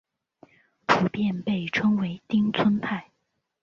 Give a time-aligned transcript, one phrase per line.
[0.87, 3.11] 普遍被称为町村派。